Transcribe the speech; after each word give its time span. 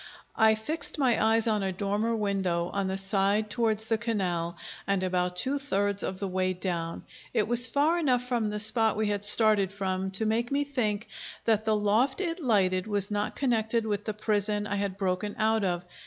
I 0.35 0.55
fixed 0.55 0.97
my 0.97 1.23
eyes 1.23 1.45
on 1.45 1.61
a 1.61 1.71
dormer 1.71 2.15
window 2.15 2.69
on 2.73 2.87
the 2.87 2.97
side 2.97 3.51
towards 3.51 3.85
the 3.85 3.99
canal, 3.99 4.57
and 4.87 5.03
about 5.03 5.35
two 5.35 5.59
thirds 5.59 6.01
of 6.01 6.17
the 6.19 6.27
way 6.27 6.53
down. 6.53 7.03
It 7.35 7.47
was 7.47 7.67
far 7.67 7.99
enough 7.99 8.23
from 8.23 8.47
the 8.47 8.59
spot 8.59 8.97
we 8.97 9.09
had 9.09 9.23
started 9.23 9.71
from 9.71 10.09
to 10.17 10.25
make 10.25 10.51
me 10.51 10.63
think 10.63 11.07
that 11.45 11.65
the 11.65 11.75
loft 11.75 12.19
it 12.19 12.41
lighted 12.41 12.87
was 12.87 13.11
not 13.11 13.35
connected 13.35 13.85
with 13.85 14.05
the 14.05 14.15
prison 14.15 14.65
I 14.65 14.77
had 14.77 14.97
broken 14.97 15.35
out 15.37 15.63
of. 15.63 15.85